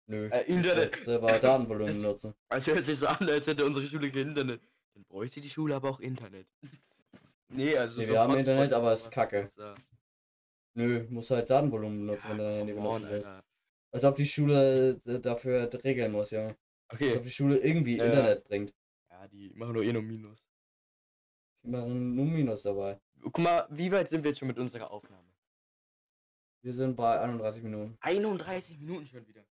[0.07, 0.27] Nö.
[0.31, 1.03] Äh, Internet.
[1.05, 2.33] selber Datenvolumen Das- nutzen.
[2.49, 4.61] Also hört sich so an, als hätte unsere Schule kein Internet.
[4.93, 6.47] Dann bräuchte die Schule aber auch Internet.
[7.49, 9.39] nee, also Nee, so wir haben Internet, aber oder ist kacke.
[9.41, 9.59] ist?
[10.75, 13.43] Nö, muss halt Datenvolumen benutzen, Ja, wenn du dein Handy benutzen willst.
[13.91, 16.55] Als ob die Schule äh, dafür regeln muss, Junge.
[16.87, 17.19] Als ob Okay.
[17.23, 18.09] die Schule irgendwie Ja, ja.
[18.11, 18.73] Internet bringt.
[19.11, 20.39] Ja, die machen nur eh nur Minus.
[21.63, 22.99] Die machen nur Minus dabei.
[23.21, 25.27] Guck mal, wie weit sind wir jetzt schon mit unserer Aufnahme?
[26.61, 27.97] Wir sind bei 31 Minuten.
[28.01, 29.45] 31 Minuten schon wieder.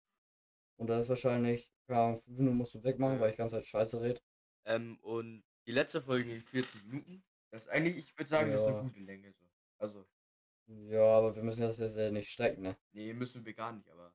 [0.78, 4.02] Und das ist wahrscheinlich, ja, fünf Minuten musst du wegmachen, weil ich ganz halt scheiße
[4.02, 4.22] rede.
[4.66, 7.24] Ähm, und die letzte Folge ging 40 Minuten.
[7.52, 8.74] Das ist eigentlich, ich würde sagen, das ist Ja.
[8.80, 9.32] eine gute Länge.
[9.34, 9.46] So.
[9.80, 10.06] Also,
[10.68, 12.78] Ja, aber wir müssen das jetzt ja nicht strecken, ne?
[12.92, 14.14] nee, müssen wir gar nicht, aber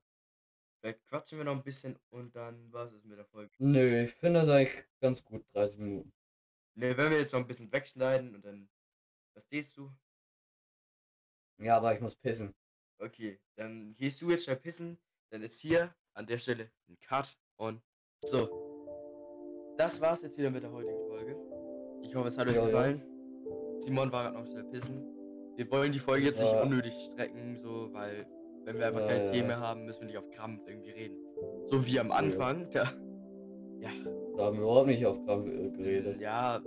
[0.81, 3.53] vielleicht quatschen wir noch ein bisschen und dann was ist mit der Folge.
[3.59, 6.13] Nö, ich finde das eigentlich ganz gut, 30 Minuten.
[6.75, 8.69] Ne, wenn wir jetzt noch ein bisschen wegschneiden und dann.
[9.35, 9.91] Was stehst du?
[11.59, 12.55] Ja, aber ich muss pissen.
[12.99, 14.99] Okay, dann gehst du jetzt schnell pissen.
[15.31, 17.83] Dann ist hier an der Stelle ein Cut und
[18.25, 19.75] so.
[19.79, 21.37] Das war's jetzt wieder mit der heutigen Folge.
[22.03, 22.67] Ich hoffe, es hat euch Ja, ja.
[22.67, 23.03] gefallen.
[23.81, 25.03] Simon war gerade noch schnell pissen.
[25.57, 26.63] Wir wollen die Folge jetzt nicht Ja.
[26.63, 28.27] unnötig strecken, so, weil
[28.65, 29.31] wenn wir einfach Ja, keine ja.
[29.33, 31.17] Themen mehr haben, müssen wir nicht auf Krampf irgendwie reden.
[31.69, 32.93] So wie am Anfang, da.
[33.81, 33.91] Ja,
[34.37, 36.21] Da haben wir überhaupt nicht auf Kram äh, geredet.
[36.21, 36.61] ja.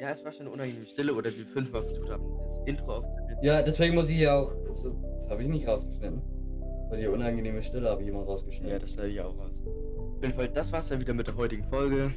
[0.00, 3.38] Ja, es war schon eine unangenehme Stille oder wir fünfmal versucht haben, das Intro aufzunehmen.
[3.42, 4.52] Ja, deswegen muss ich ja auch.
[4.66, 4.82] Das,
[5.14, 6.20] das habe ich nicht rausgeschnitten.
[6.90, 8.80] Weil die unangenehme Stille habe ich immer Ja, rausgeschnitten.
[8.80, 9.62] das schneide ich auch raus.
[10.16, 12.10] Auf jeden Fall, das war's dann wieder mit der heutigen Folge.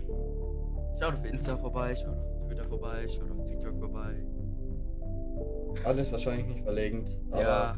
[1.00, 4.15] Schaut auf Insta vorbei, schaut auf Twitter vorbei, schaut auf TikTok vorbei.
[5.86, 7.20] Alles wahrscheinlich nicht verlegend.
[7.30, 7.78] Aber ja,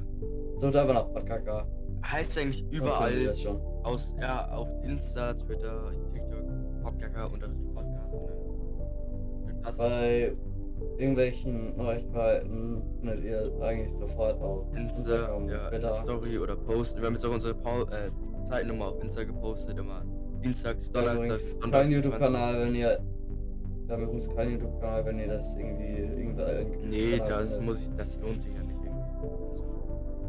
[0.55, 1.67] sucht einfach nach Podkaka.
[2.05, 3.57] heißt eigentlich überall Das schon.
[3.83, 6.38] aus, ja, auf Insta, Twitter, TikTok,
[9.45, 10.33] Und passt Bei
[10.97, 15.93] irgendwelchen Neuigkeiten findet ihr eigentlich sofort auf Insta, Instagram, ja, Twitter.
[16.03, 16.99] Story oder posten.
[17.01, 18.11] Wir haben jetzt auch unsere Pau äh,
[18.47, 20.03] Zeitnummer auf Insta gepostet, immer
[20.43, 22.99] Dienstags, Donnerstags, Sonntags, keinen YouTube-Kanal, wenn ihr.
[23.85, 25.97] Wir haben übrigens keinen YouTube-Kanal, wenn ihr das irgendwie.
[25.97, 27.61] irgendwie Nee, das findet.
[27.65, 29.27] muss ich, das lohnt sich ja nicht irgendwie.
[29.27, 29.65] Also,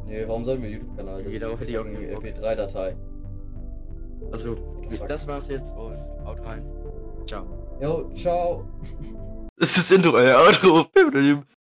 [0.07, 1.23] Nee, warum sollten wir YouTube-Kanal?
[1.23, 2.25] Das Jeder ist Bock.
[2.25, 2.97] MP3-Datei.
[4.33, 4.57] Also,
[5.09, 6.65] das war's jetzt und haut rein.
[7.27, 7.47] Ciao.
[7.81, 8.67] Jo, ciao.
[9.57, 10.87] Das ist das Intro, euer Outro.